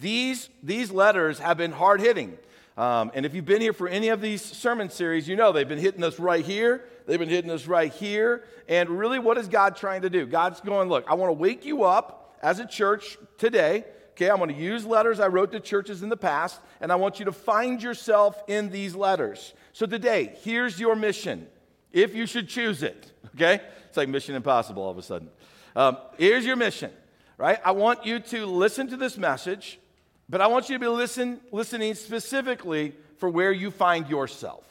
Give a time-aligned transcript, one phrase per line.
[0.00, 2.38] these, these letters have been hard hitting.
[2.76, 5.68] Um, and if you've been here for any of these sermon series, you know they've
[5.68, 6.84] been hitting us right here.
[7.06, 8.44] They've been hitting us right here.
[8.68, 10.26] And really, what is God trying to do?
[10.26, 13.84] God's going, look, I want to wake you up as a church today.
[14.12, 16.96] Okay, I'm going to use letters I wrote to churches in the past, and I
[16.96, 19.54] want you to find yourself in these letters.
[19.72, 21.46] So today, here's your mission,
[21.92, 23.12] if you should choose it.
[23.34, 23.60] Okay?
[23.88, 25.28] It's like Mission Impossible all of a sudden.
[25.74, 26.92] Um, here's your mission,
[27.38, 27.58] right?
[27.64, 29.79] I want you to listen to this message
[30.30, 34.64] but I want you to be listen, listening specifically for where you find yourself.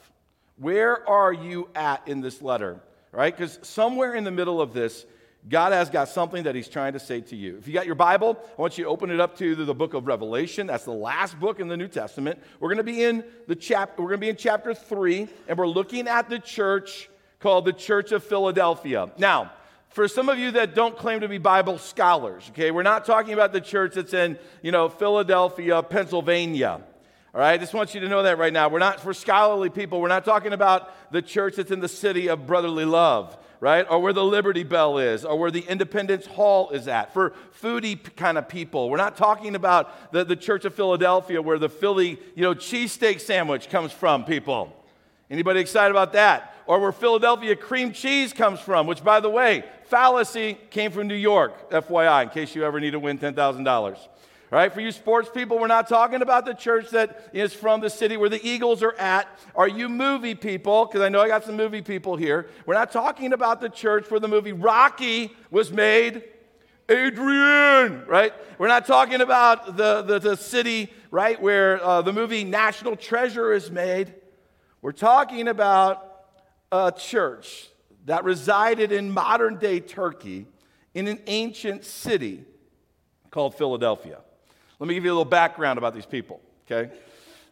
[0.56, 2.80] Where are you at in this letter?
[3.12, 3.36] Right?
[3.36, 5.04] Because somewhere in the middle of this,
[5.48, 7.58] God has got something that He's trying to say to you.
[7.58, 9.94] If you got your Bible, I want you to open it up to the book
[9.94, 10.66] of Revelation.
[10.66, 12.38] That's the last book in the New Testament.
[12.58, 14.02] We're going to be in the chapter.
[14.02, 17.72] We're going to be in chapter three, and we're looking at the church called the
[17.72, 19.10] Church of Philadelphia.
[19.18, 19.52] Now,
[19.90, 23.34] for some of you that don't claim to be Bible scholars, okay, we're not talking
[23.34, 26.80] about the church that's in, you know, Philadelphia, Pennsylvania.
[27.34, 28.68] All right, I just want you to know that right now.
[28.68, 32.28] We're not, for scholarly people, we're not talking about the church that's in the city
[32.28, 33.84] of brotherly love, right?
[33.88, 37.12] Or where the Liberty Bell is, or where the Independence Hall is at.
[37.12, 41.58] For foodie kind of people, we're not talking about the, the church of Philadelphia where
[41.58, 44.72] the Philly, you know, cheesesteak sandwich comes from, people.
[45.30, 46.54] Anybody excited about that?
[46.66, 51.14] Or where Philadelphia cream cheese comes from, which, by the way, fallacy came from New
[51.14, 53.96] York, FYI, in case you ever need to win $10,000.
[54.52, 57.80] All right, for you sports people, we're not talking about the church that is from
[57.80, 59.28] the city where the Eagles are at.
[59.54, 60.86] Are you movie people?
[60.86, 62.48] Because I know I got some movie people here.
[62.66, 66.24] We're not talking about the church where the movie Rocky was made.
[66.88, 68.32] Adrian, right?
[68.58, 73.52] We're not talking about the, the, the city, right, where uh, the movie National Treasure
[73.52, 74.12] is made.
[74.82, 76.24] We're talking about
[76.72, 77.68] a church
[78.06, 80.46] that resided in modern day Turkey
[80.94, 82.44] in an ancient city
[83.30, 84.20] called Philadelphia.
[84.78, 86.90] Let me give you a little background about these people, okay?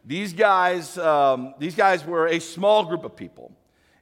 [0.03, 3.51] These guys, um, these guys were a small group of people,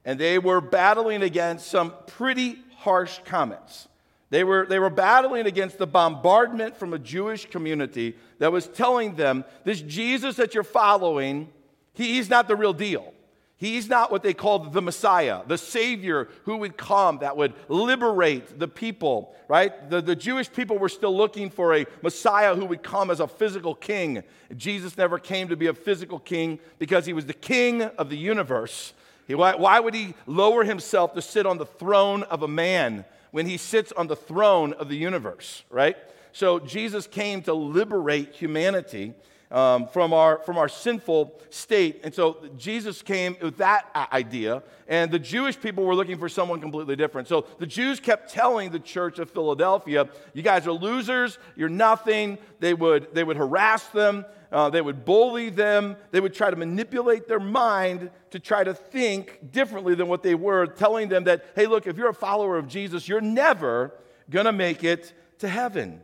[0.06, 3.90] and they were battling against some pretty harsh comments.
[4.30, 9.16] They were, they were battling against the bombardment from a Jewish community that was telling
[9.16, 11.50] them this Jesus that you're following,
[11.94, 13.14] he, he's not the real deal.
[13.60, 18.60] He's not what they called the Messiah, the Savior who would come that would liberate
[18.60, 19.90] the people, right?
[19.90, 23.28] The, the Jewish people were still looking for a Messiah who would come as a
[23.28, 24.22] physical king.
[24.56, 28.18] Jesus never came to be a physical king because he was the king of the
[28.18, 28.94] universe.
[29.26, 33.06] He, why, why would he lower himself to sit on the throne of a man
[33.32, 35.98] when he sits on the throne of the universe, right?
[36.32, 39.16] So Jesus came to liberate humanity
[39.52, 42.02] um, from, our, from our sinful state.
[42.04, 46.60] And so Jesus came with that idea, and the Jewish people were looking for someone
[46.60, 47.28] completely different.
[47.28, 52.38] So the Jews kept telling the church of Philadelphia, You guys are losers, you're nothing.
[52.60, 56.56] They would, they would harass them, uh, they would bully them, they would try to
[56.56, 61.46] manipulate their mind to try to think differently than what they were, telling them that,
[61.56, 63.94] Hey, look, if you're a follower of Jesus, you're never
[64.30, 66.02] gonna make it to heaven.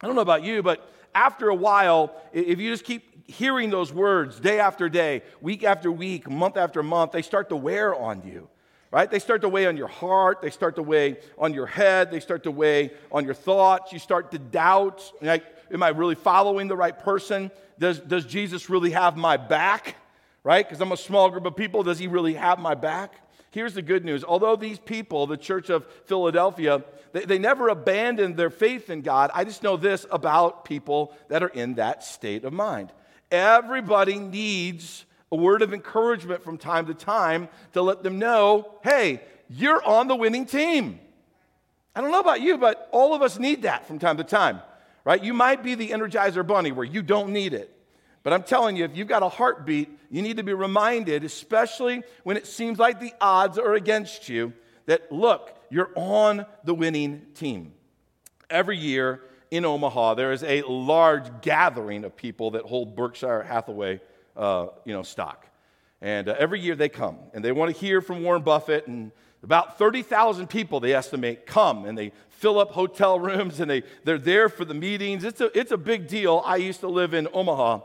[0.00, 3.92] I don't know about you, but after a while, if you just keep hearing those
[3.92, 8.22] words day after day, week after week, month after month, they start to wear on
[8.22, 8.48] you,
[8.90, 9.10] right?
[9.10, 12.20] They start to weigh on your heart, they start to weigh on your head, they
[12.20, 13.92] start to weigh on your thoughts.
[13.92, 17.50] You start to doubt, like, am I really following the right person?
[17.78, 19.96] Does, does Jesus really have my back,
[20.42, 20.66] right?
[20.66, 21.82] Because I'm a small group of people.
[21.82, 23.23] Does he really have my back?
[23.54, 24.24] Here's the good news.
[24.24, 26.82] Although these people, the church of Philadelphia,
[27.12, 31.44] they, they never abandoned their faith in God, I just know this about people that
[31.44, 32.92] are in that state of mind.
[33.30, 39.22] Everybody needs a word of encouragement from time to time to let them know hey,
[39.48, 40.98] you're on the winning team.
[41.94, 44.62] I don't know about you, but all of us need that from time to time,
[45.04, 45.22] right?
[45.22, 47.73] You might be the Energizer Bunny where you don't need it.
[48.24, 52.02] But I'm telling you, if you've got a heartbeat, you need to be reminded, especially
[52.24, 54.54] when it seems like the odds are against you,
[54.86, 57.74] that look, you're on the winning team.
[58.50, 59.20] Every year
[59.50, 64.00] in Omaha, there is a large gathering of people that hold Berkshire Hathaway
[64.36, 65.46] uh, you know, stock.
[66.00, 68.86] And uh, every year they come and they want to hear from Warren Buffett.
[68.86, 69.12] And
[69.42, 74.18] about 30,000 people, they estimate, come and they fill up hotel rooms and they, they're
[74.18, 75.24] there for the meetings.
[75.24, 76.42] It's a, it's a big deal.
[76.44, 77.80] I used to live in Omaha.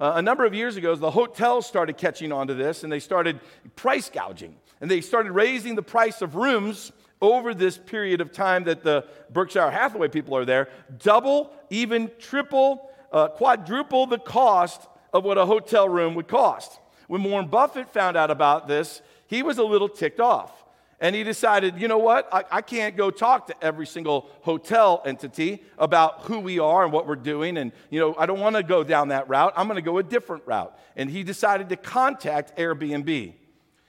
[0.00, 3.00] Uh, a number of years ago, the hotels started catching on to this and they
[3.00, 3.40] started
[3.76, 4.56] price gouging.
[4.80, 6.92] And they started raising the price of rooms
[7.22, 10.68] over this period of time that the Berkshire Hathaway people are there,
[10.98, 16.80] double, even triple, uh, quadruple the cost of what a hotel room would cost.
[17.06, 20.63] When Warren Buffett found out about this, he was a little ticked off.
[21.04, 22.30] And he decided, you know what?
[22.32, 26.94] I, I, can't go talk to every single hotel entity about who we are and
[26.94, 27.58] what we're doing.
[27.58, 29.52] And, you know, I don't want to go down that route.
[29.54, 30.74] I'm going to go a different route.
[30.96, 33.34] And he decided to contact Airbnb.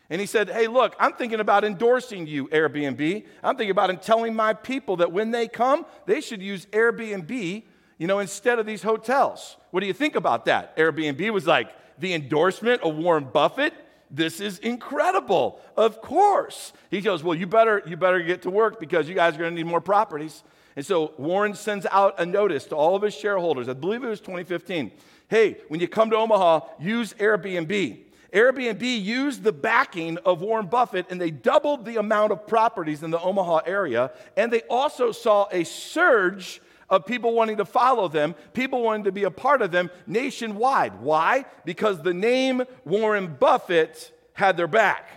[0.09, 3.25] And he said, Hey, look, I'm thinking about endorsing you, Airbnb.
[3.41, 7.63] I'm thinking about telling my people that when they come, they should use Airbnb,
[7.97, 9.55] you know, instead of these hotels.
[9.71, 10.75] What do you think about that?
[10.75, 13.73] Airbnb was like, the endorsement of Warren Buffett
[14.15, 15.59] this is incredible.
[15.75, 16.73] Of course.
[16.89, 19.51] He goes, Well, you better, you better get to work because you guys are going
[19.51, 20.43] to need more properties.
[20.75, 23.69] And so Warren sends out a notice to all of his shareholders.
[23.69, 24.91] I believe it was 2015.
[25.27, 27.99] Hey, when you come to Omaha, use Airbnb.
[28.33, 33.11] Airbnb used the backing of Warren Buffett and they doubled the amount of properties in
[33.11, 34.11] the Omaha area.
[34.35, 39.11] And they also saw a surge of people wanting to follow them, people wanting to
[39.11, 40.99] be a part of them nationwide.
[41.01, 41.45] Why?
[41.63, 45.09] Because the name Warren Buffett had their back.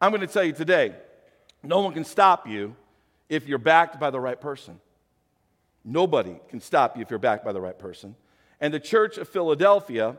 [0.00, 0.94] I'm going to tell you today
[1.62, 2.76] no one can stop you
[3.28, 4.80] if you're backed by the right person.
[5.84, 8.16] Nobody can stop you if you're backed by the right person.
[8.60, 10.16] And the church of Philadelphia,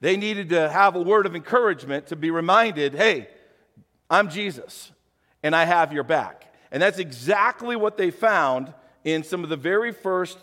[0.00, 3.28] they needed to have a word of encouragement to be reminded hey,
[4.08, 4.92] I'm Jesus
[5.42, 6.54] and I have your back.
[6.70, 8.72] And that's exactly what they found
[9.04, 10.38] in some of the very first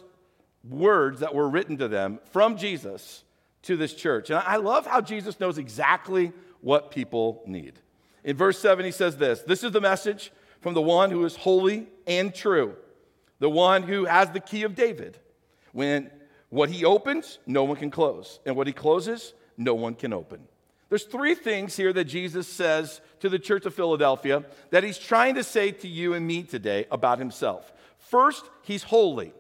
[0.68, 3.24] words that were written to them from Jesus
[3.64, 4.30] to this church.
[4.30, 7.80] And I love how Jesus knows exactly what people need.
[8.24, 11.36] In verse 7, he says this This is the message from the one who is
[11.36, 12.76] holy and true,
[13.40, 15.18] the one who has the key of David.
[15.72, 16.10] When
[16.50, 20.42] what he opens, no one can close, and what he closes, no one can open.
[20.90, 25.36] There's three things here that Jesus says to the church of Philadelphia that he's trying
[25.36, 27.72] to say to you and me today about himself.
[28.10, 29.34] First, he's holy.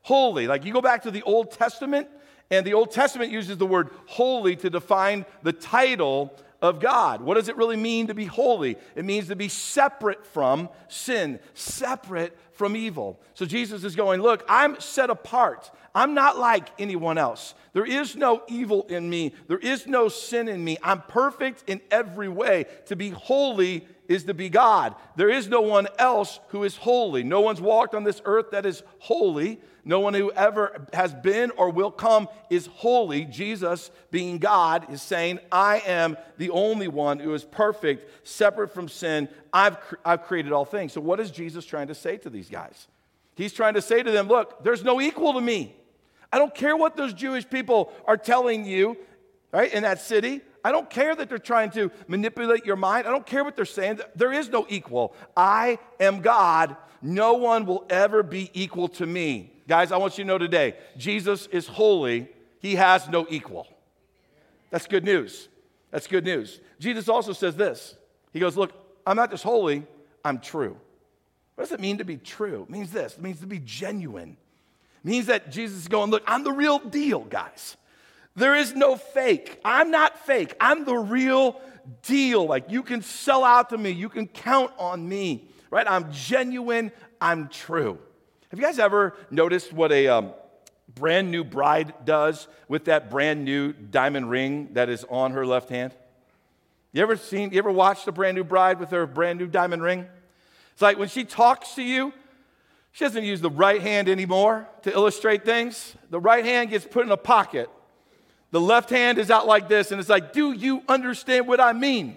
[0.00, 0.46] Holy.
[0.46, 2.08] Like you go back to the Old Testament,
[2.50, 7.20] and the Old Testament uses the word holy to define the title of God.
[7.20, 8.78] What does it really mean to be holy?
[8.96, 13.20] It means to be separate from sin, separate from evil.
[13.34, 15.70] So Jesus is going, Look, I'm set apart.
[15.94, 17.54] I'm not like anyone else.
[17.74, 20.78] There is no evil in me, there is no sin in me.
[20.82, 22.64] I'm perfect in every way.
[22.86, 24.94] To be holy is to be God.
[25.16, 27.22] There is no one else who is holy.
[27.22, 29.60] No one's walked on this earth that is holy.
[29.84, 33.26] No one who ever has been or will come is holy.
[33.26, 38.88] Jesus, being God, is saying, I am the only one who is perfect, separate from
[38.88, 39.28] sin.
[39.52, 40.94] I've, I've created all things.
[40.94, 42.88] So, what is Jesus trying to say to these guys?
[43.34, 45.74] He's trying to say to them, Look, there's no equal to me.
[46.32, 48.96] I don't care what those Jewish people are telling you,
[49.52, 50.42] right, in that city.
[50.64, 53.06] I don't care that they're trying to manipulate your mind.
[53.06, 54.00] I don't care what they're saying.
[54.16, 55.14] There is no equal.
[55.36, 56.76] I am God.
[57.00, 59.52] No one will ever be equal to me.
[59.68, 62.28] Guys, I want you to know today Jesus is holy.
[62.60, 63.68] He has no equal.
[64.70, 65.48] That's good news.
[65.90, 66.60] That's good news.
[66.78, 67.94] Jesus also says this
[68.32, 68.72] He goes, Look,
[69.06, 69.86] I'm not just holy,
[70.24, 70.76] I'm true.
[71.54, 72.62] What does it mean to be true?
[72.62, 74.36] It means this it means to be genuine.
[75.04, 77.76] It means that Jesus is going, Look, I'm the real deal, guys.
[78.38, 79.60] There is no fake.
[79.64, 80.54] I'm not fake.
[80.60, 81.60] I'm the real
[82.02, 82.46] deal.
[82.46, 85.86] Like you can sell out to me, you can count on me, right?
[85.88, 87.98] I'm genuine, I'm true.
[88.50, 90.32] Have you guys ever noticed what a um,
[90.94, 95.68] brand new bride does with that brand new diamond ring that is on her left
[95.68, 95.92] hand?
[96.92, 99.82] You ever seen, you ever watched a brand new bride with her brand new diamond
[99.82, 100.06] ring?
[100.72, 102.12] It's like when she talks to you,
[102.92, 105.96] she doesn't use the right hand anymore to illustrate things.
[106.10, 107.68] The right hand gets put in a pocket
[108.50, 111.72] the left hand is out like this, and it's like, Do you understand what I
[111.72, 112.16] mean?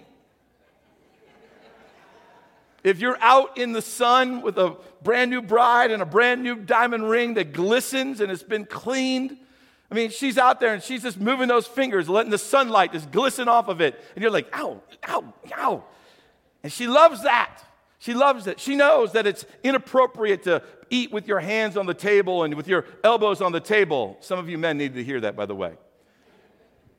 [2.82, 6.56] If you're out in the sun with a brand new bride and a brand new
[6.56, 9.36] diamond ring that glistens and it's been cleaned,
[9.88, 13.12] I mean, she's out there and she's just moving those fingers, letting the sunlight just
[13.12, 14.02] glisten off of it.
[14.16, 15.84] And you're like, ow, ow, ow.
[16.64, 17.62] And she loves that.
[18.00, 18.58] She loves it.
[18.58, 22.66] She knows that it's inappropriate to eat with your hands on the table and with
[22.66, 24.16] your elbows on the table.
[24.18, 25.74] Some of you men need to hear that, by the way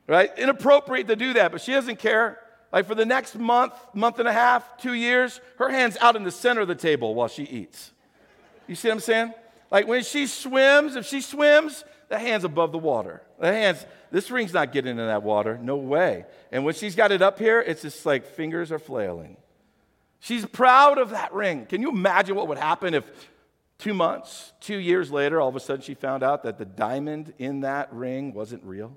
[0.06, 0.30] right?
[0.38, 2.38] Inappropriate to do that, but she doesn't care.
[2.72, 6.24] Like for the next month, month and a half, two years, her hand's out in
[6.24, 7.92] the center of the table while she eats.
[8.66, 9.34] You see what I'm saying?
[9.70, 13.22] Like when she swims, if she swims, the hand's above the water.
[13.38, 15.58] The hand's, this ring's not getting in that water.
[15.58, 16.24] No way.
[16.52, 19.36] And when she's got it up here, it's just like fingers are flailing.
[20.20, 21.66] She's proud of that ring.
[21.66, 23.04] Can you imagine what would happen if
[23.78, 27.34] two months, two years later, all of a sudden she found out that the diamond
[27.38, 28.96] in that ring wasn't real?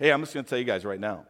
[0.00, 1.26] Hey, I'm just going to tell you guys right now.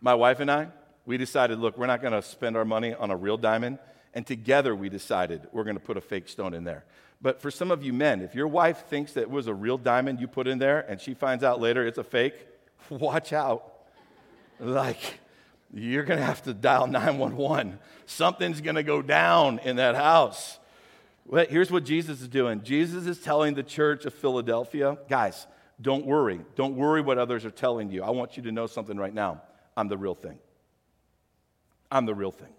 [0.00, 0.68] My wife and I,
[1.04, 3.78] we decided, look, we're not going to spend our money on a real diamond.
[4.14, 6.86] And together we decided we're going to put a fake stone in there.
[7.20, 9.76] But for some of you men, if your wife thinks that it was a real
[9.76, 12.46] diamond you put in there and she finds out later it's a fake,
[12.88, 13.70] watch out.
[14.58, 15.20] Like,
[15.74, 17.78] you're going to have to dial 911.
[18.06, 20.58] Something's going to go down in that house.
[21.26, 25.46] Well, here's what Jesus is doing Jesus is telling the church of Philadelphia, guys,
[25.80, 26.40] don't worry.
[26.54, 28.02] Don't worry what others are telling you.
[28.02, 29.42] I want you to know something right now.
[29.76, 30.38] I'm the real thing.
[31.90, 32.52] I'm the real thing.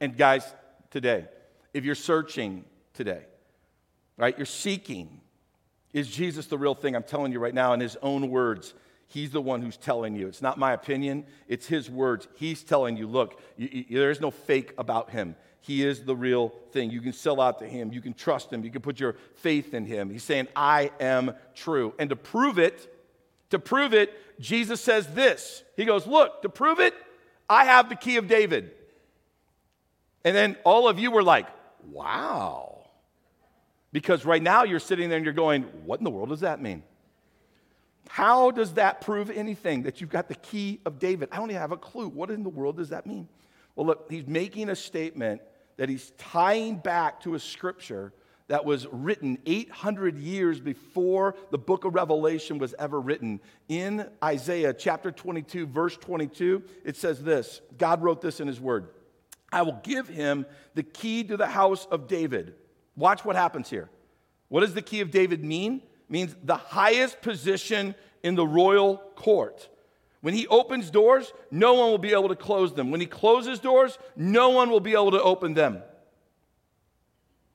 [0.00, 0.44] And guys,
[0.90, 1.26] today,
[1.72, 3.22] if you're searching today,
[4.16, 5.20] right, you're seeking,
[5.92, 6.94] is Jesus the real thing?
[6.94, 8.74] I'm telling you right now in his own words.
[9.06, 10.26] He's the one who's telling you.
[10.26, 12.26] It's not my opinion, it's his words.
[12.34, 15.36] He's telling you, look, you, you, there is no fake about him.
[15.60, 16.90] He is the real thing.
[16.90, 17.90] You can sell out to him.
[17.90, 18.64] You can trust him.
[18.64, 20.10] You can put your faith in him.
[20.10, 21.94] He's saying, I am true.
[21.98, 22.94] And to prove it,
[23.48, 25.62] to prove it, Jesus says this.
[25.74, 26.92] He goes, Look, to prove it,
[27.48, 28.72] I have the key of David.
[30.22, 31.46] And then all of you were like,
[31.90, 32.88] Wow.
[33.90, 36.60] Because right now you're sitting there and you're going, What in the world does that
[36.60, 36.82] mean?
[38.08, 41.28] How does that prove anything that you've got the key of David?
[41.32, 42.08] I don't even have a clue.
[42.08, 43.28] What in the world does that mean?
[43.74, 45.40] Well, look, he's making a statement
[45.76, 48.12] that he's tying back to a scripture
[48.48, 53.40] that was written 800 years before the book of Revelation was ever written.
[53.68, 58.88] In Isaiah chapter 22, verse 22, it says this God wrote this in his word
[59.50, 62.54] I will give him the key to the house of David.
[62.96, 63.88] Watch what happens here.
[64.48, 65.82] What does the key of David mean?
[66.08, 69.68] Means the highest position in the royal court.
[70.20, 72.90] When he opens doors, no one will be able to close them.
[72.90, 75.82] When he closes doors, no one will be able to open them.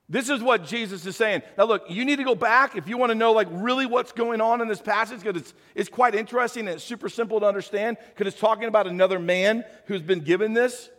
[0.08, 1.42] This is what Jesus is saying.
[1.56, 4.10] Now, look, you need to go back if you want to know, like, really what's
[4.10, 7.46] going on in this passage, because it's, it's quite interesting and it's super simple to
[7.46, 10.90] understand, because it's talking about another man who's been given this,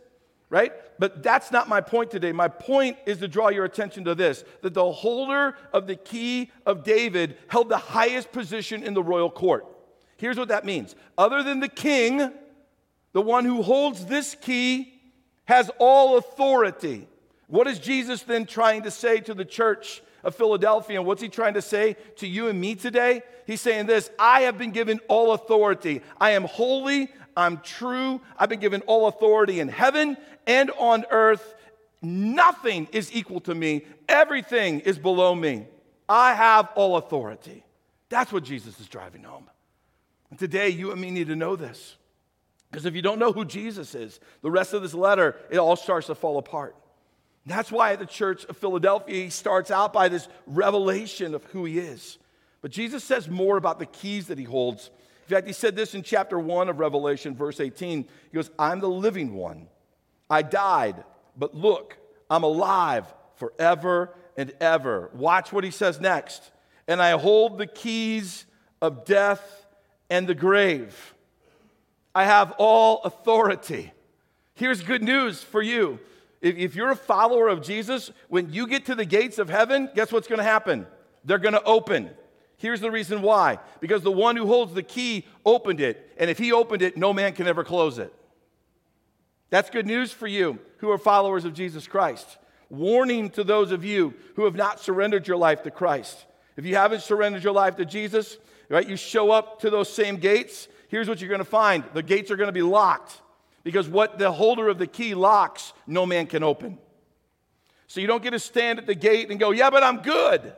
[0.52, 0.70] right?
[0.98, 2.30] But that's not my point today.
[2.30, 6.52] My point is to draw your attention to this that the holder of the key
[6.66, 9.66] of David held the highest position in the royal court.
[10.18, 12.30] Here's what that means other than the king,
[13.14, 14.92] the one who holds this key
[15.46, 17.08] has all authority.
[17.46, 20.98] What is Jesus then trying to say to the church of Philadelphia?
[20.98, 23.22] And what's he trying to say to you and me today?
[23.46, 26.02] He's saying this I have been given all authority.
[26.20, 27.08] I am holy.
[27.36, 28.20] I'm true.
[28.38, 30.16] I've been given all authority in heaven
[30.46, 31.54] and on earth.
[32.00, 35.66] Nothing is equal to me, everything is below me.
[36.08, 37.64] I have all authority.
[38.08, 39.48] That's what Jesus is driving home.
[40.30, 41.96] And today, you and me need to know this.
[42.70, 45.76] Because if you don't know who Jesus is, the rest of this letter, it all
[45.76, 46.74] starts to fall apart.
[47.44, 51.64] That's why at the church of Philadelphia, he starts out by this revelation of who
[51.64, 52.18] he is.
[52.62, 54.90] But Jesus says more about the keys that he holds.
[55.28, 58.02] In fact, he said this in chapter 1 of Revelation, verse 18.
[58.02, 59.68] He goes, I'm the living one.
[60.32, 61.04] I died,
[61.36, 61.98] but look,
[62.30, 65.10] I'm alive forever and ever.
[65.12, 66.50] Watch what he says next.
[66.88, 68.46] And I hold the keys
[68.80, 69.66] of death
[70.08, 71.14] and the grave.
[72.14, 73.92] I have all authority.
[74.54, 76.00] Here's good news for you.
[76.40, 79.90] If, if you're a follower of Jesus, when you get to the gates of heaven,
[79.94, 80.86] guess what's going to happen?
[81.26, 82.08] They're going to open.
[82.56, 86.38] Here's the reason why because the one who holds the key opened it, and if
[86.38, 88.14] he opened it, no man can ever close it.
[89.52, 92.38] That's good news for you who are followers of Jesus Christ.
[92.70, 96.24] Warning to those of you who have not surrendered your life to Christ.
[96.56, 98.38] If you haven't surrendered your life to Jesus,
[98.70, 98.88] right?
[98.88, 100.68] You show up to those same gates.
[100.88, 103.20] Here's what you're going to find the gates are going to be locked
[103.62, 106.78] because what the holder of the key locks, no man can open.
[107.88, 110.54] So you don't get to stand at the gate and go, Yeah, but I'm good.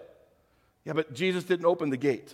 [0.85, 2.33] Yeah, but Jesus didn't open the gate.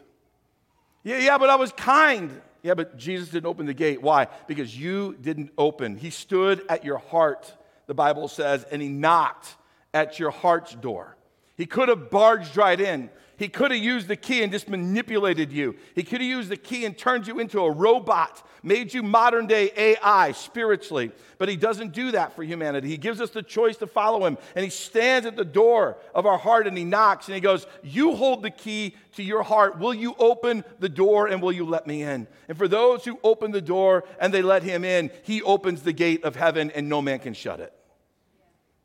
[1.05, 2.39] Yeah, yeah, but I was kind.
[2.63, 4.03] Yeah, but Jesus didn't open the gate.
[4.03, 4.29] Why?
[4.47, 5.97] Because you didn't open.
[5.97, 7.53] He stood at your heart,
[7.87, 9.57] the Bible says, and he knocked
[9.95, 11.17] at your heart's door.
[11.61, 15.53] He could have barged right in, he could have used the key and just manipulated
[15.53, 15.77] you.
[15.95, 19.47] He could have used the key and turned you into a robot, made you modern
[19.47, 21.13] day AI spiritually.
[21.37, 22.89] But he doesn't do that for humanity.
[22.89, 24.39] He gives us the choice to follow him.
[24.55, 27.67] And he stands at the door of our heart and he knocks and he goes,
[27.83, 29.79] You hold the key to your heart.
[29.79, 32.27] Will you open the door and will you let me in?
[32.49, 35.93] And for those who open the door and they let him in, he opens the
[35.93, 37.75] gate of heaven and no man can shut it.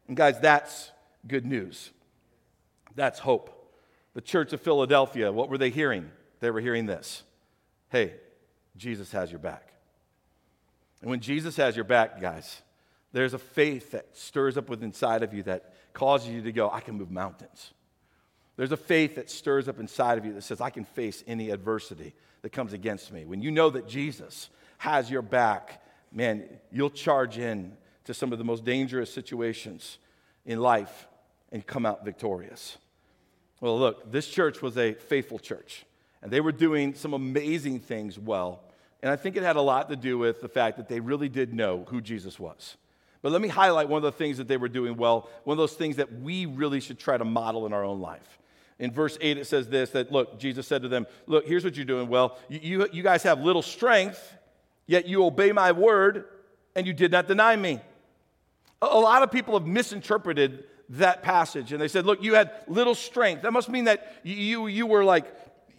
[0.10, 0.92] And guys, that's
[1.26, 1.92] good news.
[2.96, 3.56] That's hope
[4.16, 6.10] the church of Philadelphia, what were they hearing?
[6.40, 7.24] They were hearing this
[7.90, 8.16] Hey,
[8.76, 9.74] Jesus has your back.
[11.02, 12.62] And when Jesus has your back, guys,
[13.12, 16.70] there's a faith that stirs up within inside of you that causes you to go,
[16.72, 17.74] I can move mountains.
[18.58, 21.52] There's a faith that stirs up inside of you that says, I can face any
[21.52, 23.26] adversity that comes against me.
[23.26, 27.76] When you know that Jesus has your back, man, you'll charge in
[28.06, 29.98] to some of the most dangerous situations
[30.46, 31.08] in life
[31.52, 32.78] and come out victorious.
[33.62, 35.86] Well, look, this church was a faithful church,
[36.22, 38.62] and they were doing some amazing things well.
[39.02, 41.30] And I think it had a lot to do with the fact that they really
[41.30, 42.76] did know who Jesus was.
[43.22, 45.58] But let me highlight one of the things that they were doing well, one of
[45.58, 48.40] those things that we really should try to model in our own life.
[48.78, 51.76] In verse 8, it says this that, look, Jesus said to them, Look, here's what
[51.76, 52.38] you're doing well.
[52.50, 54.36] You, you, you guys have little strength,
[54.86, 56.26] yet you obey my word,
[56.76, 57.80] and you did not deny me.
[58.82, 62.52] A, a lot of people have misinterpreted that passage, and they said, Look, you had
[62.68, 63.44] little strength.
[63.44, 65.26] That must mean that you, you were like,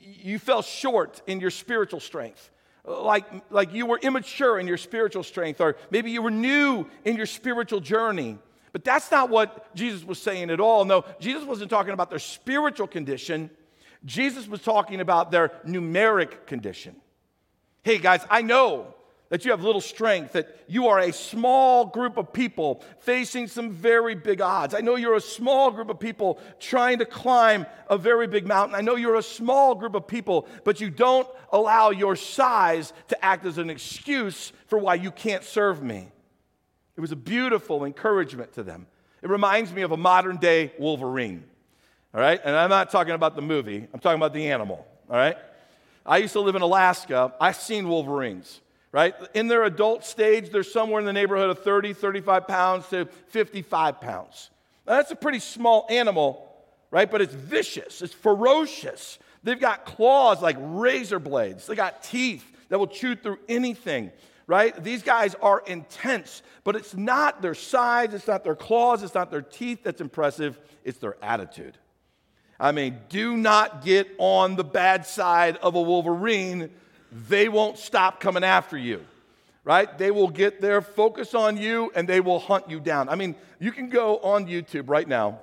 [0.00, 2.50] you fell short in your spiritual strength
[2.86, 7.16] like, like you were immature in your spiritual strength, or maybe you were new in
[7.16, 8.38] your spiritual journey.
[8.72, 10.84] But that's not what Jesus was saying at all.
[10.84, 13.50] No, Jesus wasn't talking about their spiritual condition,
[14.04, 16.94] Jesus was talking about their numeric condition.
[17.82, 18.94] Hey, guys, I know
[19.28, 23.70] that you have little strength, that you are a small group of people facing some
[23.70, 24.74] very big odds.
[24.74, 28.76] I know you're a small group of people trying to climb a very big mountain.
[28.76, 33.24] I know you're a small group of people, but you don't allow your size to
[33.24, 36.08] act as an excuse for why you can't serve me.
[36.96, 38.86] It was a beautiful encouragement to them.
[39.22, 41.44] It reminds me of a modern day Wolverine.
[42.14, 42.40] All right?
[42.42, 44.86] And I'm not talking about the movie, I'm talking about the animal.
[45.10, 45.36] All right?
[46.04, 47.34] I used to live in Alaska.
[47.40, 48.60] I've seen Wolverines
[48.96, 49.14] right?
[49.34, 54.00] In their adult stage, they're somewhere in the neighborhood of 30, 35 pounds to 55
[54.00, 54.48] pounds.
[54.86, 56.50] Now, that's a pretty small animal,
[56.90, 57.10] right?
[57.10, 59.18] But it's vicious, it's ferocious.
[59.42, 64.12] They've got claws like razor blades, they got teeth that will chew through anything.
[64.48, 64.80] Right?
[64.82, 69.28] These guys are intense, but it's not their size, it's not their claws, it's not
[69.28, 71.76] their teeth that's impressive, it's their attitude.
[72.58, 76.70] I mean, do not get on the bad side of a Wolverine
[77.12, 79.04] they won't stop coming after you,
[79.64, 79.96] right?
[79.98, 83.08] They will get their focus on you and they will hunt you down.
[83.08, 85.40] I mean, you can go on YouTube right now,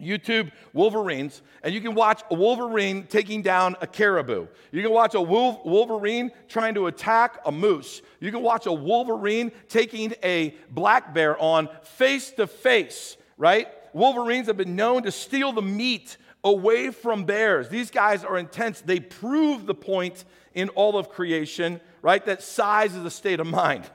[0.00, 4.46] YouTube Wolverines, and you can watch a Wolverine taking down a caribou.
[4.72, 8.02] You can watch a Wolverine trying to attack a moose.
[8.20, 13.68] You can watch a Wolverine taking a black bear on face to face, right?
[13.92, 17.68] Wolverines have been known to steal the meat away from bears.
[17.68, 18.80] These guys are intense.
[18.80, 20.24] They prove the point
[20.54, 22.24] in all of creation, right?
[22.24, 23.88] That size is a state of mind.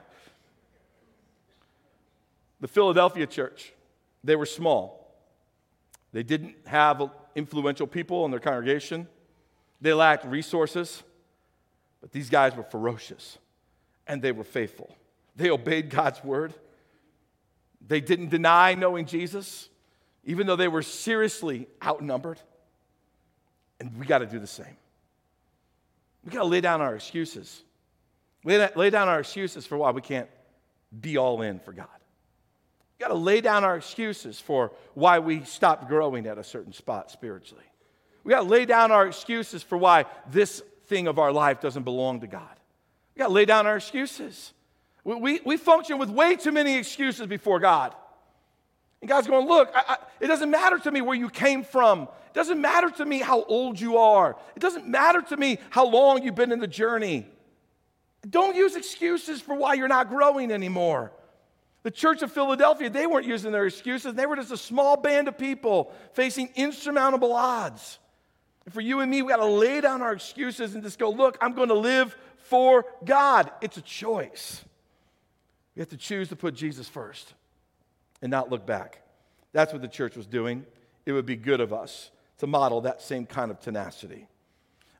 [2.59, 3.73] The Philadelphia church,
[4.23, 5.13] they were small.
[6.13, 9.07] They didn't have influential people in their congregation.
[9.81, 11.03] They lacked resources.
[12.01, 13.37] But these guys were ferocious
[14.07, 14.95] and they were faithful.
[15.35, 16.53] They obeyed God's word.
[17.85, 19.69] They didn't deny knowing Jesus
[20.25, 22.39] even though they were seriously outnumbered.
[23.79, 24.77] And we got to do the same.
[26.23, 27.63] We got to lay down our excuses.
[28.43, 30.29] Lay, lay down our excuses for why we can't
[30.99, 31.87] be all in for God.
[32.99, 36.73] We got to lay down our excuses for why we stopped growing at a certain
[36.73, 37.63] spot spiritually.
[38.23, 41.83] We got to lay down our excuses for why this thing of our life doesn't
[41.83, 42.55] belong to God.
[43.15, 44.53] We got to lay down our excuses.
[45.03, 47.93] We, we, we function with way too many excuses before God.
[49.03, 52.03] And God's going, Look, I, I, it doesn't matter to me where you came from.
[52.03, 54.37] It doesn't matter to me how old you are.
[54.55, 57.27] It doesn't matter to me how long you've been in the journey.
[58.29, 61.11] Don't use excuses for why you're not growing anymore.
[61.83, 64.13] The church of Philadelphia, they weren't using their excuses.
[64.13, 67.99] They were just a small band of people facing insurmountable odds.
[68.63, 71.09] And for you and me, we got to lay down our excuses and just go,
[71.09, 73.51] look, I'm going to live for God.
[73.59, 74.63] It's a choice.
[75.75, 77.33] We have to choose to put Jesus first
[78.23, 79.01] and not look back.
[79.51, 80.65] That's what the church was doing.
[81.05, 82.09] It would be good of us
[82.39, 84.27] to model that same kind of tenacity.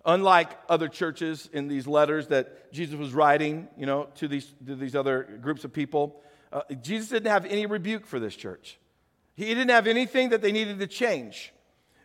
[0.06, 4.76] Unlike other churches in these letters that Jesus was writing, you know, to these, to
[4.76, 8.78] these other groups of people, uh, Jesus didn't have any rebuke for this church.
[9.36, 11.54] He didn't have anything that they needed to change.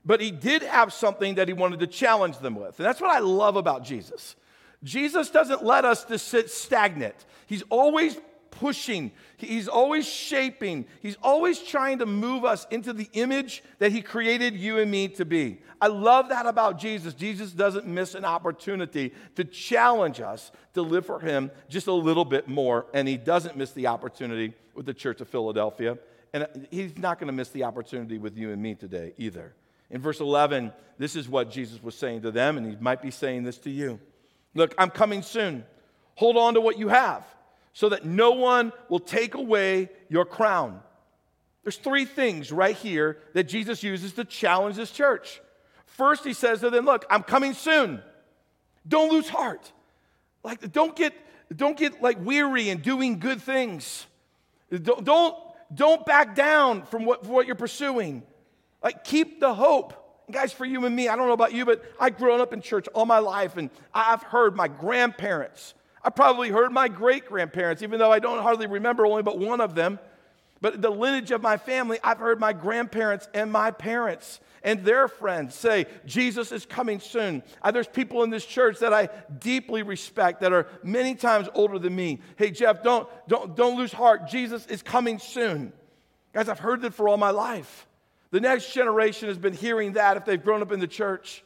[0.04, 2.78] But he did have something that he wanted to challenge them with.
[2.78, 4.36] And that's what I love about Jesus.
[4.84, 7.16] Jesus doesn't let us to sit stagnant.
[7.46, 8.16] He's always
[8.50, 14.02] pushing, He's always shaping, He's always trying to move us into the image that He
[14.02, 15.60] created you and me to be.
[15.80, 17.14] I love that about Jesus.
[17.14, 22.24] Jesus doesn't miss an opportunity to challenge us to live for Him just a little
[22.24, 25.98] bit more, and He doesn't miss the opportunity with the Church of Philadelphia.
[26.32, 29.54] And He's not going to miss the opportunity with you and me today either.
[29.90, 33.10] In verse 11, this is what Jesus was saying to them, and He might be
[33.10, 33.98] saying this to you.
[34.54, 35.64] Look, I'm coming soon.
[36.16, 37.24] Hold on to what you have
[37.78, 40.80] so that no one will take away your crown.
[41.62, 45.40] There's three things right here that Jesus uses to challenge this church.
[45.86, 48.02] First, he says to them, Look, I'm coming soon.
[48.88, 49.70] Don't lose heart.
[50.42, 51.14] Like, don't get,
[51.54, 54.08] don't get like weary in doing good things.
[54.72, 55.36] Don't, don't,
[55.72, 58.24] don't back down from what, what you're pursuing.
[58.82, 59.94] Like, keep the hope.
[60.28, 62.60] Guys, for you and me, I don't know about you, but I've grown up in
[62.60, 67.82] church all my life, and I've heard my grandparents I probably heard my great grandparents,
[67.82, 69.98] even though I don't hardly remember only but one of them.
[70.60, 75.08] But the lineage of my family, I've heard my grandparents and my parents and their
[75.08, 77.42] friends say, Jesus is coming soon.
[77.62, 79.08] Uh, there's people in this church that I
[79.38, 82.20] deeply respect that are many times older than me.
[82.36, 84.28] Hey, Jeff, don't, don't, don't lose heart.
[84.28, 85.72] Jesus is coming soon.
[86.32, 87.86] Guys, I've heard that for all my life.
[88.30, 91.42] The next generation has been hearing that if they've grown up in the church.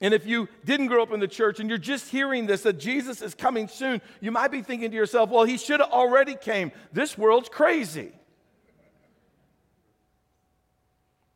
[0.00, 2.78] And if you didn't grow up in the church and you're just hearing this that
[2.78, 6.34] Jesus is coming soon, you might be thinking to yourself, well, he should have already
[6.34, 6.72] came.
[6.92, 8.12] This world's crazy.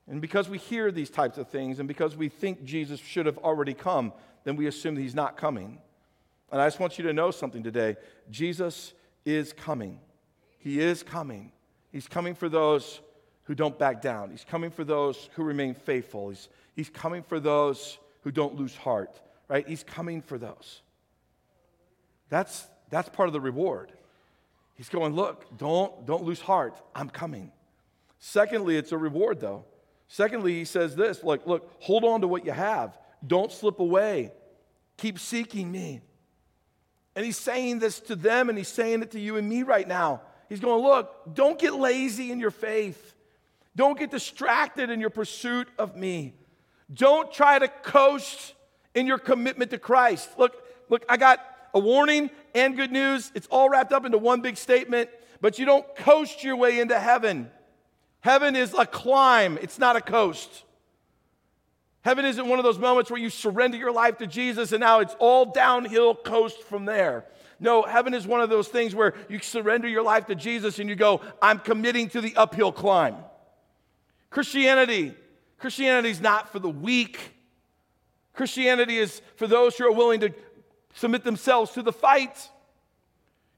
[0.07, 3.39] And because we hear these types of things and because we think Jesus should have
[3.39, 4.13] already come,
[4.45, 5.79] then we assume that he's not coming.
[6.51, 7.97] And I just want you to know something today.
[8.31, 8.93] Jesus
[9.25, 9.99] is coming.
[10.59, 11.53] He is coming.
[11.91, 13.01] He's coming for those
[13.45, 14.31] who don't back down.
[14.31, 16.31] He's coming for those who remain faithful.
[16.31, 19.67] He's, he's coming for those who don't lose heart, right?
[19.69, 20.83] He's coming for those.
[22.31, 23.93] That's, that's part of the reward.
[24.75, 26.81] He's going, look, don't, don't lose heart.
[26.95, 27.53] I'm coming.
[28.19, 29.67] Secondly, it's a reward, though.
[30.09, 32.99] Secondly, he says this look, look, hold on to what you have.
[33.25, 34.33] Don't slip away.
[34.97, 36.01] Keep seeking me.
[37.15, 39.87] And he's saying this to them, and he's saying it to you and me right
[39.87, 40.23] now.
[40.49, 43.15] He's going, look, don't get lazy in your faith.
[43.77, 46.35] Don't get distracted in your pursuit of me.
[46.93, 48.55] Don't try to coast
[48.95, 50.31] in your commitment to Christ.
[50.39, 50.55] Look,
[50.89, 51.41] look, I got
[51.73, 53.33] a warning and good news.
[53.35, 56.99] It's all wrapped up into one big statement, but you don't coast your way into
[56.99, 57.51] heaven.
[58.21, 60.65] Heaven is a climb, it's not a coast.
[62.03, 65.01] Heaven isn't one of those moments where you surrender your life to Jesus and now
[65.01, 67.25] it's all downhill coast from there.
[67.59, 70.89] No, heaven is one of those things where you surrender your life to Jesus and
[70.89, 73.17] you go, I'm committing to the uphill climb.
[74.29, 75.15] Christianity
[75.65, 77.19] Christianity is not for the weak.
[78.35, 80.31] Christianity is for those who are willing to
[80.93, 82.51] submit themselves to the fight.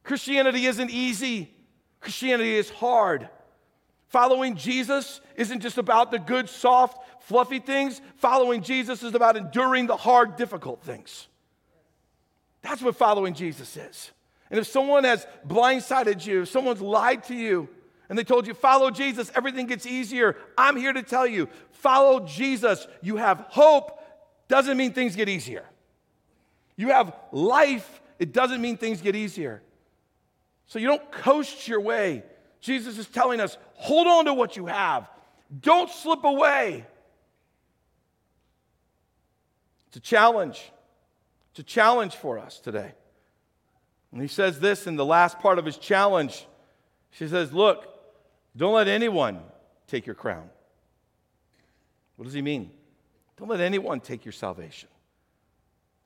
[0.04, 1.52] Christianity isn't easy,
[1.98, 3.28] Christianity is hard.
[4.06, 8.00] Following Jesus isn't just about the good, soft, fluffy things.
[8.18, 11.26] Following Jesus is about enduring the hard, difficult things.
[12.62, 14.12] That's what following Jesus is.
[14.48, 17.68] And if someone has blindsided you, if someone's lied to you,
[18.08, 20.36] and they told you, follow Jesus, everything gets easier.
[20.56, 22.86] I'm here to tell you, follow Jesus.
[23.02, 24.00] You have hope,
[24.48, 25.64] doesn't mean things get easier.
[26.76, 29.62] You have life, it doesn't mean things get easier.
[30.66, 32.22] So you don't coast your way.
[32.60, 35.08] Jesus is telling us, hold on to what you have,
[35.60, 36.86] don't slip away.
[39.88, 40.72] It's a challenge.
[41.52, 42.92] It's a challenge for us today.
[44.12, 46.46] And he says this in the last part of his challenge.
[47.12, 47.86] She says, Look,
[48.56, 49.40] don't let anyone
[49.86, 50.48] take your crown.
[52.16, 52.70] What does he mean?
[53.36, 54.88] Don't let anyone take your salvation.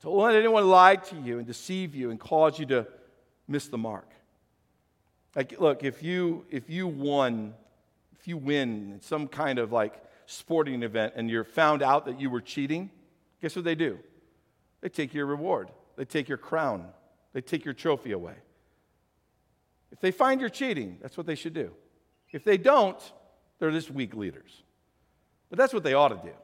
[0.03, 2.87] Don't let anyone lie to you and deceive you and cause you to
[3.47, 4.09] miss the mark.
[5.37, 7.55] Like, look, if you if you won,
[8.19, 12.21] if you win in some kind of like sporting event and you're found out that
[12.21, 12.91] you were cheating,
[13.41, 13.99] guess what they do?
[14.81, 15.71] They take your reward.
[15.97, 16.89] They take your crown.
[17.33, 18.35] They take your trophy away.
[19.93, 21.73] If they find you're cheating, that's what they should do.
[22.33, 22.99] If they don't,
[23.59, 24.63] they're just weak leaders.
[25.49, 26.35] But that's what they ought to do.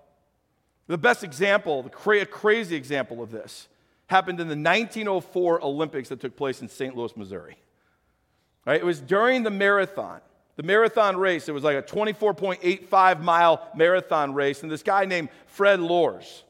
[0.88, 3.68] The best example, the cra- crazy example of this,
[4.06, 6.96] happened in the 1904 Olympics that took place in St.
[6.96, 7.56] Louis, Missouri.
[8.64, 8.80] Right?
[8.80, 10.20] It was during the marathon,
[10.56, 11.48] the marathon race.
[11.48, 16.44] It was like a 24.85 mile marathon race, and this guy named Fred Lorz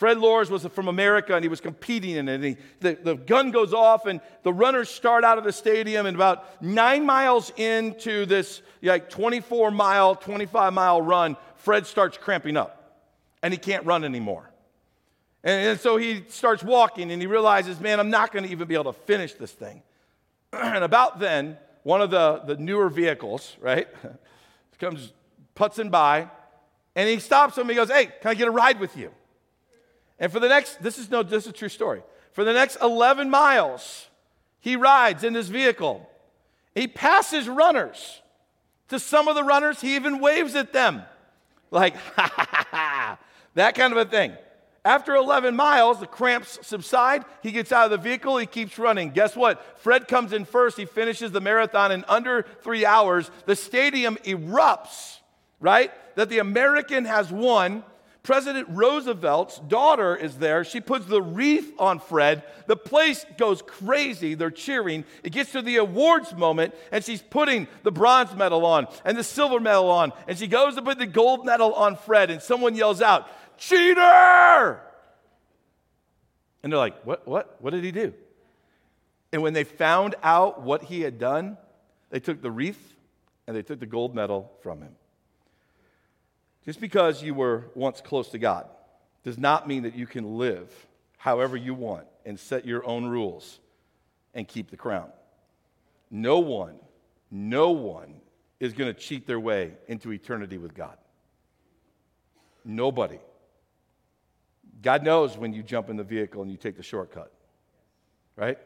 [0.00, 2.36] Fred Lorz was from America and he was competing in it.
[2.36, 6.06] And he, the, the gun goes off, and the runners start out of the stadium.
[6.06, 12.56] And about nine miles into this like 24 mile, 25 mile run, Fred starts cramping
[12.56, 13.02] up
[13.42, 14.50] and he can't run anymore.
[15.44, 18.66] And, and so he starts walking and he realizes, man, I'm not going to even
[18.66, 19.82] be able to finish this thing.
[20.54, 23.86] and about then, one of the, the newer vehicles, right,
[24.78, 25.12] comes
[25.54, 26.30] putzing by
[26.96, 27.64] and he stops him.
[27.64, 29.12] And he goes, Hey, can I get a ride with you?
[30.20, 32.02] And for the next, this is no, this is a true story.
[32.32, 34.06] For the next 11 miles,
[34.60, 36.08] he rides in this vehicle.
[36.74, 38.20] He passes runners.
[38.90, 41.02] To some of the runners, he even waves at them.
[41.70, 43.18] Like, ha ha ha ha,
[43.54, 44.36] that kind of a thing.
[44.84, 47.24] After 11 miles, the cramps subside.
[47.42, 48.38] He gets out of the vehicle.
[48.38, 49.10] He keeps running.
[49.10, 49.78] Guess what?
[49.80, 50.78] Fred comes in first.
[50.78, 53.30] He finishes the marathon in under three hours.
[53.44, 55.18] The stadium erupts,
[55.60, 55.92] right?
[56.16, 57.84] That the American has won.
[58.22, 60.62] President Roosevelt's daughter is there.
[60.62, 62.42] She puts the wreath on Fred.
[62.66, 64.34] The place goes crazy.
[64.34, 65.04] They're cheering.
[65.22, 69.24] It gets to the awards moment, and she's putting the bronze medal on and the
[69.24, 70.12] silver medal on.
[70.28, 74.80] And she goes to put the gold medal on Fred, and someone yells out, Cheater!
[76.62, 77.26] And they're like, What?
[77.26, 77.56] What?
[77.60, 78.12] What did he do?
[79.32, 81.56] And when they found out what he had done,
[82.10, 82.94] they took the wreath
[83.46, 84.94] and they took the gold medal from him.
[86.64, 88.66] Just because you were once close to God
[89.24, 90.70] does not mean that you can live
[91.16, 93.60] however you want and set your own rules
[94.34, 95.10] and keep the crown.
[96.10, 96.76] No one,
[97.30, 98.14] no one
[98.58, 100.96] is going to cheat their way into eternity with God.
[102.64, 103.18] Nobody.
[104.82, 107.32] God knows when you jump in the vehicle and you take the shortcut,
[108.36, 108.58] right?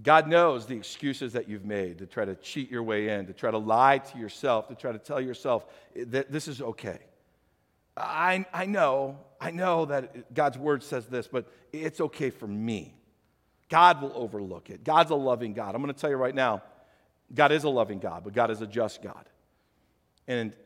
[0.00, 3.34] God knows the excuses that you've made to try to cheat your way in, to
[3.34, 6.98] try to lie to yourself, to try to tell yourself that this is okay.
[7.94, 12.94] I, I know, I know that God's word says this, but it's okay for me.
[13.68, 14.82] God will overlook it.
[14.82, 15.74] God's a loving God.
[15.74, 16.62] I'm going to tell you right now,
[17.34, 19.28] God is a loving God, but God is a just God.
[20.26, 20.56] And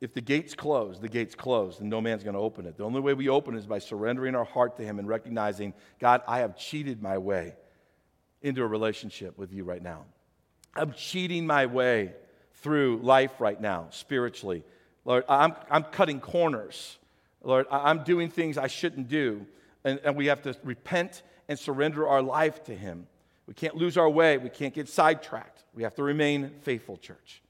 [0.00, 2.76] if the gate's closed, the gate's closed, and no man's going to open it.
[2.76, 6.22] The only way we open is by surrendering our heart to Him and recognizing, God,
[6.26, 7.54] I have cheated my way
[8.46, 10.04] into a relationship with you right now.
[10.74, 12.12] I'm cheating my way
[12.54, 14.62] through life right now, spiritually.
[15.04, 16.98] Lord, I'm, I'm cutting corners.
[17.42, 19.46] Lord, I'm doing things I shouldn't do.
[19.84, 23.06] And, and we have to repent and surrender our life to Him.
[23.46, 24.38] We can't lose our way.
[24.38, 25.64] We can't get sidetracked.
[25.74, 27.42] We have to remain faithful, church.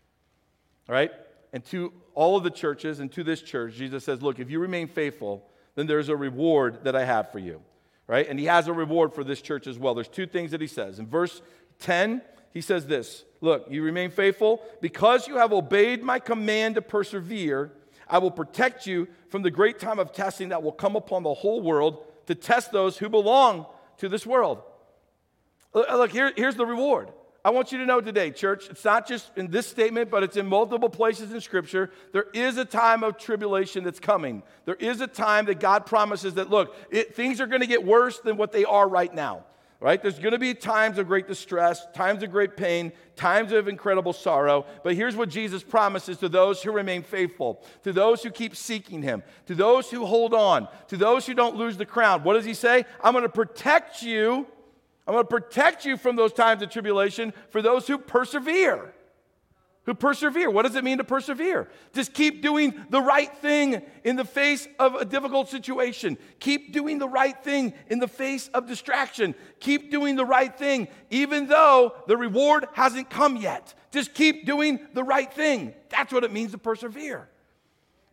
[0.88, 1.10] All right?
[1.52, 4.58] And to all of the churches and to this church, Jesus says, Look, if you
[4.58, 7.62] remain faithful, then there's a reward that I have for you.
[8.06, 8.28] Right?
[8.28, 9.94] And he has a reward for this church as well.
[9.94, 10.98] There's two things that he says.
[10.98, 11.42] In verse
[11.80, 16.82] 10, he says this Look, you remain faithful because you have obeyed my command to
[16.82, 17.72] persevere.
[18.08, 21.34] I will protect you from the great time of testing that will come upon the
[21.34, 23.66] whole world to test those who belong
[23.98, 24.62] to this world.
[25.74, 27.10] Look, here, here's the reward.
[27.46, 30.36] I want you to know today, church, it's not just in this statement, but it's
[30.36, 31.92] in multiple places in Scripture.
[32.10, 34.42] There is a time of tribulation that's coming.
[34.64, 37.84] There is a time that God promises that, look, it, things are going to get
[37.84, 39.44] worse than what they are right now.
[39.78, 40.02] Right?
[40.02, 44.12] There's going to be times of great distress, times of great pain, times of incredible
[44.12, 44.66] sorrow.
[44.82, 49.02] But here's what Jesus promises to those who remain faithful, to those who keep seeking
[49.02, 52.24] Him, to those who hold on, to those who don't lose the crown.
[52.24, 52.86] What does He say?
[53.04, 54.48] I'm going to protect you
[55.06, 58.92] I'm going to protect you from those times of tribulation for those who persevere.
[59.84, 60.50] Who persevere.
[60.50, 61.68] What does it mean to persevere?
[61.94, 66.18] Just keep doing the right thing in the face of a difficult situation.
[66.40, 69.36] Keep doing the right thing in the face of distraction.
[69.60, 73.74] Keep doing the right thing even though the reward hasn't come yet.
[73.92, 75.72] Just keep doing the right thing.
[75.88, 77.28] That's what it means to persevere.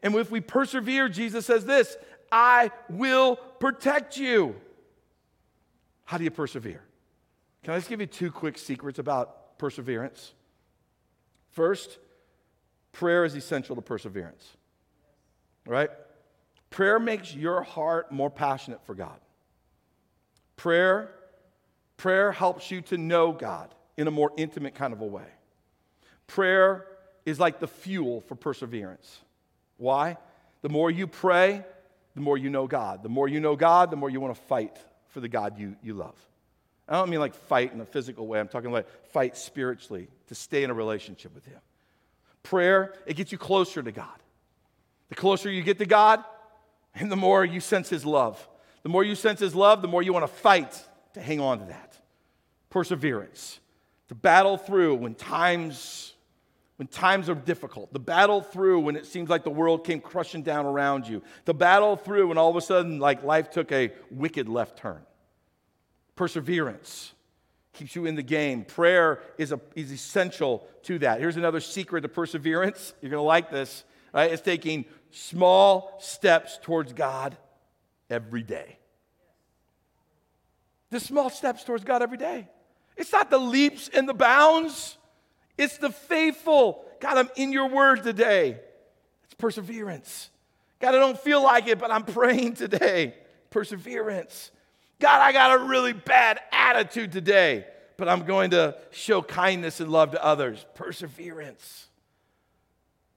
[0.04, 1.98] And if we persevere, Jesus says this
[2.32, 4.56] I will protect you.
[6.14, 6.84] How do you persevere?
[7.64, 10.36] Can I just give you two quick secrets about perseverance?
[11.54, 11.98] First,
[12.92, 14.48] prayer is essential to perseverance.
[15.66, 15.90] Right?
[16.70, 19.20] Prayer makes your heart more passionate for God.
[20.56, 21.10] Prayer,
[21.98, 25.26] prayer helps you to know God in a more intimate kind of a way.
[26.28, 26.86] Prayer
[27.26, 29.18] is like the fuel for perseverance.
[29.78, 30.18] Why?
[30.62, 31.66] The more you pray,
[32.14, 33.02] the more you know God.
[33.02, 34.78] The more you know God, the more you want to fight
[35.14, 36.16] for the God you, you love.
[36.90, 38.40] I don't mean like fight in a physical way.
[38.40, 41.60] I'm talking like fight spiritually to stay in a relationship with Him.
[42.42, 44.08] Prayer, it gets you closer to God.
[45.10, 46.24] The closer you get to God,
[46.96, 48.46] and the more you sense His love.
[48.82, 50.78] The more you sense His love, the more you want to fight
[51.14, 51.98] to hang on to that.
[52.70, 53.60] Perseverance,
[54.10, 56.13] to battle through when times
[56.78, 60.42] when times are difficult, the battle through when it seems like the world came crushing
[60.42, 63.92] down around you, the battle through when all of a sudden like life took a
[64.10, 65.02] wicked left turn.
[66.16, 67.14] Perseverance
[67.74, 68.64] keeps you in the game.
[68.64, 71.20] Prayer is, a, is essential to that.
[71.20, 72.94] Here's another secret to perseverance.
[73.02, 73.84] You're going to like this.
[74.14, 74.32] Right?
[74.32, 77.36] It's taking small steps towards God
[78.10, 78.78] every day.
[80.92, 82.48] The small steps towards God every day.
[82.96, 84.98] It's not the leaps and the bounds,
[85.58, 86.86] it's the faithful.
[87.00, 88.60] God, I'm in your word today.
[89.26, 90.30] It's perseverance.
[90.80, 93.16] God, I don't feel like it, but I'm praying today.
[93.50, 94.52] Perseverance.
[95.00, 97.66] God, I got a really bad attitude today,
[97.98, 100.66] but I'm going to show kindness and love to others.
[100.76, 101.88] Perseverance.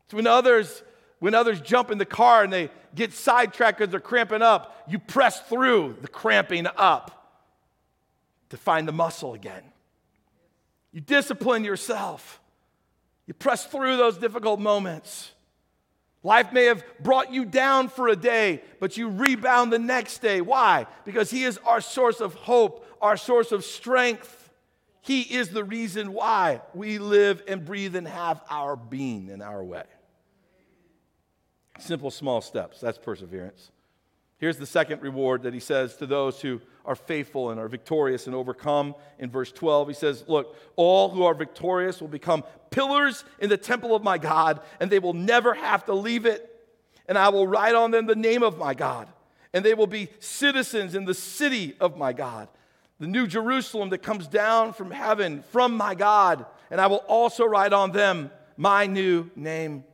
[0.04, 0.82] It's when others
[1.18, 4.98] when others jump in the car and they get sidetracked because they're cramping up, you
[4.98, 7.40] press through the cramping up
[8.50, 9.62] to find the muscle again.
[10.96, 12.40] You discipline yourself.
[13.26, 15.30] You press through those difficult moments.
[16.22, 20.40] Life may have brought you down for a day, but you rebound the next day.
[20.40, 20.86] Why?
[21.04, 24.50] Because He is our source of hope, our source of strength.
[25.02, 29.62] He is the reason why we live and breathe and have our being in our
[29.62, 29.84] way.
[31.78, 32.80] Simple, small steps.
[32.80, 33.70] That's perseverance.
[34.38, 38.26] Here's the second reward that he says to those who are faithful and are victorious
[38.26, 38.94] and overcome.
[39.18, 43.56] In verse 12, he says, Look, all who are victorious will become pillars in the
[43.56, 46.52] temple of my God, and they will never have to leave it.
[47.08, 49.08] And I will write on them the name of my God,
[49.54, 52.48] and they will be citizens in the city of my God,
[53.00, 56.44] the new Jerusalem that comes down from heaven from my God.
[56.70, 59.84] And I will also write on them my new name.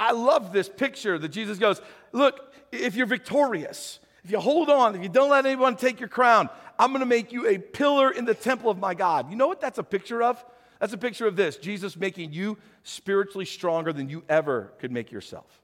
[0.00, 4.94] I love this picture that Jesus goes, Look, if you're victorious, if you hold on,
[4.94, 8.10] if you don't let anyone take your crown, I'm going to make you a pillar
[8.10, 9.30] in the temple of my God.
[9.30, 10.44] You know what that's a picture of?
[10.80, 15.12] That's a picture of this Jesus making you spiritually stronger than you ever could make
[15.12, 15.60] yourself.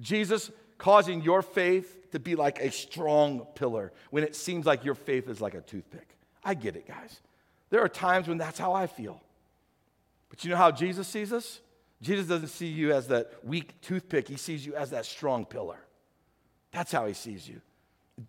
[0.00, 4.94] Jesus causing your faith to be like a strong pillar when it seems like your
[4.94, 6.16] faith is like a toothpick.
[6.44, 7.20] I get it, guys.
[7.70, 9.20] There are times when that's how I feel.
[10.28, 11.60] But you know how Jesus sees us?
[12.02, 15.78] Jesus doesn't see you as that weak toothpick, he sees you as that strong pillar.
[16.70, 17.60] That's how he sees you.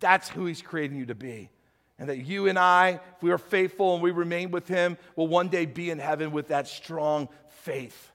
[0.00, 1.50] That's who he's creating you to be.
[1.98, 5.26] And that you and I, if we are faithful and we remain with him, will
[5.26, 8.12] one day be in heaven with that strong faith.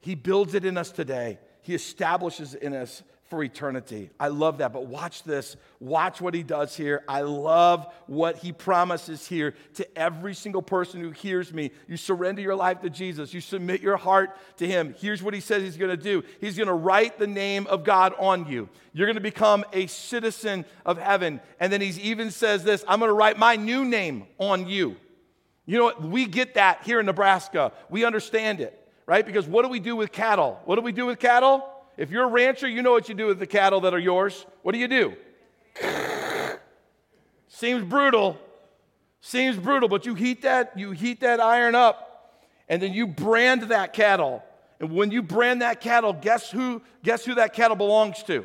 [0.00, 4.10] He builds it in us today, he establishes in us for eternity.
[4.20, 4.72] I love that.
[4.72, 5.56] But watch this.
[5.80, 7.02] Watch what he does here.
[7.08, 11.72] I love what he promises here to every single person who hears me.
[11.88, 14.94] You surrender your life to Jesus, you submit your heart to him.
[14.98, 17.84] Here's what he says he's going to do He's going to write the name of
[17.84, 18.68] God on you.
[18.92, 21.40] You're going to become a citizen of heaven.
[21.58, 24.96] And then he even says this I'm going to write my new name on you.
[25.66, 26.02] You know what?
[26.02, 27.72] We get that here in Nebraska.
[27.90, 29.26] We understand it, right?
[29.26, 30.60] Because what do we do with cattle?
[30.64, 31.68] What do we do with cattle?
[31.96, 34.46] If you're a rancher, you know what you do with the cattle that are yours.
[34.62, 35.14] What do you do?
[37.48, 38.38] Seems brutal.
[39.20, 43.62] Seems brutal, but you heat that, you heat that iron up, and then you brand
[43.62, 44.44] that cattle.
[44.78, 48.44] And when you brand that cattle, guess who, guess who that cattle belongs to?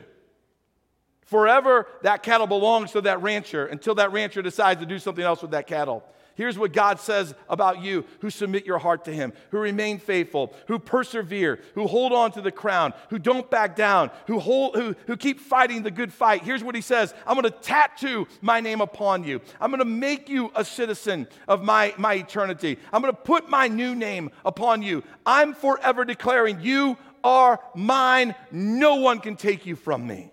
[1.31, 5.41] Forever, that cattle belongs to that rancher until that rancher decides to do something else
[5.41, 6.03] with that cattle.
[6.35, 10.53] Here's what God says about you who submit your heart to Him, who remain faithful,
[10.67, 14.93] who persevere, who hold on to the crown, who don't back down, who, hold, who,
[15.07, 16.43] who keep fighting the good fight.
[16.43, 19.39] Here's what He says I'm going to tattoo my name upon you.
[19.61, 22.77] I'm going to make you a citizen of my, my eternity.
[22.91, 25.01] I'm going to put my new name upon you.
[25.25, 28.35] I'm forever declaring, You are mine.
[28.51, 30.29] No one can take you from me.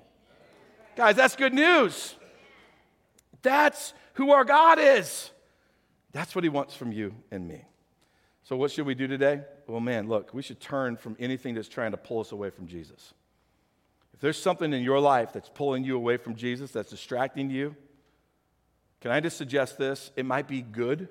[0.99, 2.17] Guys, that's good news.
[3.43, 5.31] That's who our God is.
[6.11, 7.65] That's what he wants from you and me.
[8.43, 9.43] So, what should we do today?
[9.69, 12.67] Well, man, look, we should turn from anything that's trying to pull us away from
[12.67, 13.15] Jesus.
[14.13, 17.77] If there's something in your life that's pulling you away from Jesus, that's distracting you,
[19.01, 20.11] can I just suggest this?
[20.17, 21.07] It might be good,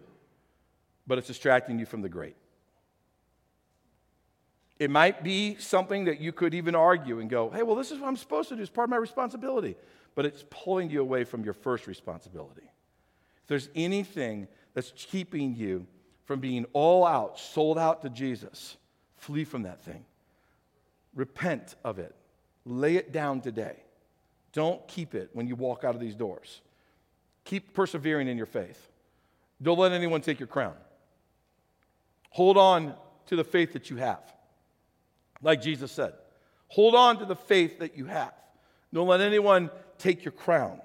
[1.08, 2.36] but it's distracting you from the great.
[4.80, 8.00] It might be something that you could even argue and go, hey, well, this is
[8.00, 8.62] what I'm supposed to do.
[8.62, 9.76] It's part of my responsibility.
[10.14, 12.64] But it's pulling you away from your first responsibility.
[13.42, 15.88] If there's anything that's keeping you
[16.26, 18.78] from being all out, sold out to Jesus,
[19.16, 20.06] flee from that thing.
[21.16, 22.16] Repent of it.
[22.66, 23.78] Lay it down today.
[24.54, 26.62] Don't keep it when you walk out of these doors.
[27.46, 28.92] Keep persevering in your faith.
[29.62, 30.76] Don't let anyone take your crown.
[32.32, 32.94] Hold on
[33.28, 34.22] to the faith that you have.
[35.42, 36.14] Like Jesus said,
[36.68, 38.34] hold on to the faith that you have.
[38.94, 40.82] Don't let anyone take your crown.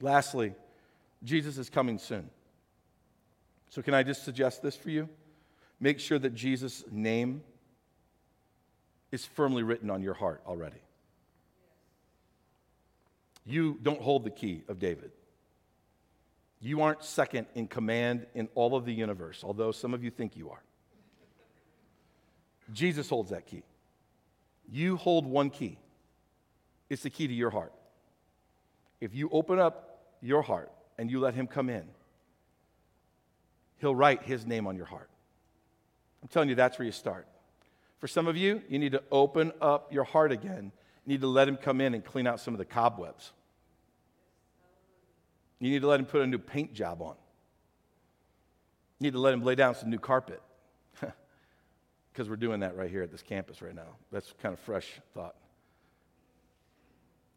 [0.00, 0.54] Lastly,
[1.22, 2.28] Jesus is coming soon.
[3.70, 5.08] So, can I just suggest this for you?
[5.80, 7.42] Make sure that Jesus' name
[9.10, 10.80] is firmly written on your heart already.
[13.46, 15.12] You don't hold the key of David.
[16.60, 20.36] You aren't second in command in all of the universe, although some of you think
[20.36, 20.62] you are.
[22.72, 23.62] Jesus holds that key.
[24.70, 25.78] You hold one key.
[26.88, 27.72] It's the key to your heart.
[29.00, 31.84] If you open up your heart and you let Him come in,
[33.78, 35.10] He'll write His name on your heart.
[36.22, 37.26] I'm telling you, that's where you start.
[37.98, 40.72] For some of you, you need to open up your heart again.
[41.04, 43.32] You need to let Him come in and clean out some of the cobwebs.
[45.58, 47.14] You need to let Him put a new paint job on.
[48.98, 50.40] You need to let Him lay down some new carpet.
[52.14, 53.96] Because we're doing that right here at this campus right now.
[54.10, 55.34] That's kind of fresh thought.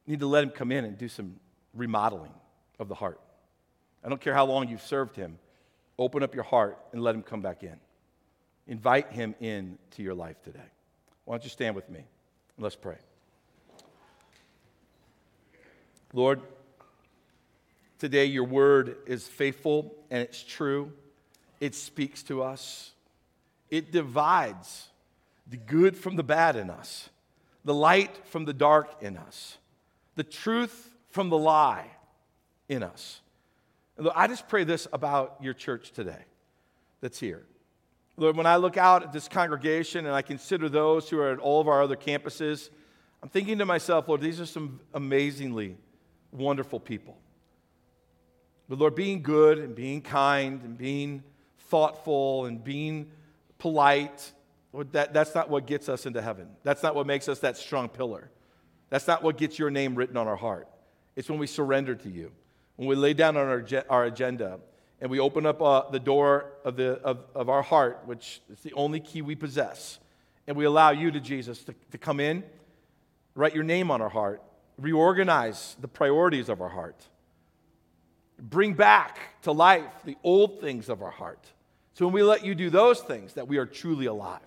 [0.06, 1.36] Need to let Him come in and do some
[1.74, 2.32] remodeling
[2.80, 3.20] of the heart.
[4.04, 5.38] I don't care how long you've served him.
[6.00, 7.76] Open up your heart and let him come back in.
[8.68, 10.60] Invite him in to your life today.
[11.26, 12.98] Why don't you stand with me and let's pray.
[16.14, 16.42] Lord,
[18.00, 20.92] today your word is faithful and it's true.
[21.60, 22.92] It speaks to us.
[23.70, 24.90] It divides
[25.48, 27.10] the good from the bad in us,
[27.64, 29.58] the light from the dark in us,
[30.16, 31.88] the truth from the lie
[32.70, 33.22] in us.
[33.98, 36.26] And I just pray this about your church today
[37.02, 37.46] that's here.
[38.18, 41.40] Lord, when I look out at this congregation and I consider those who are at
[41.40, 42.70] all of our other campuses,
[43.22, 45.78] I'm thinking to myself, Lord, these are some amazingly
[46.32, 47.18] wonderful people.
[48.70, 51.24] But Lord, being good and being kind and being
[51.58, 53.12] thoughtful and being
[53.58, 54.32] polite,
[54.92, 56.48] that, that's not what gets us into heaven.
[56.64, 58.30] That's not what makes us that strong pillar.
[58.90, 60.68] That's not what gets your name written on our heart.
[61.16, 62.32] It's when we surrender to you,
[62.76, 64.60] when we lay down on our, our agenda
[65.00, 68.60] and we open up uh, the door of, the, of, of our heart, which is
[68.62, 70.00] the only key we possess,
[70.48, 72.44] and we allow you to, Jesus, to, to come in,
[73.36, 74.42] write your name on our heart,
[74.80, 77.08] reorganize the priorities of our heart,
[78.40, 81.46] bring back to life the old things of our heart.
[81.98, 84.40] So when we let you do those things, that we are truly alive.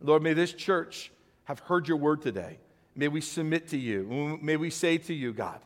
[0.00, 1.12] Lord, may this church
[1.44, 2.58] have heard your word today.
[2.96, 4.40] May we submit to you.
[4.42, 5.60] May we say to you, God,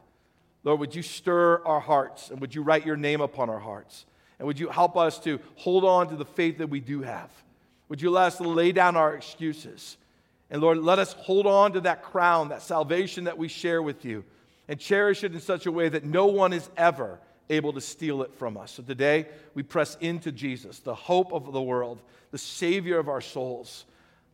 [0.65, 4.05] Lord, would you stir our hearts and would you write your name upon our hearts?
[4.39, 7.31] And would you help us to hold on to the faith that we do have?
[7.89, 9.97] Would you let us lay down our excuses?
[10.51, 14.05] And Lord, let us hold on to that crown, that salvation that we share with
[14.05, 14.25] you,
[14.69, 17.19] and cherish it in such a way that no one is ever
[17.51, 18.73] able to steal it from us.
[18.73, 23.21] So today, we press into Jesus, the hope of the world, the Savior of our
[23.21, 23.85] souls.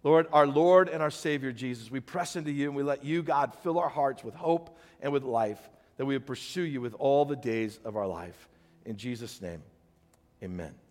[0.02, 3.22] Lord, our Lord and our Savior, Jesus, we press into you and we let you,
[3.22, 5.60] God, fill our hearts with hope and with life,
[5.96, 8.48] that we would pursue you with all the days of our life.
[8.84, 9.62] In Jesus' name,
[10.42, 10.83] amen.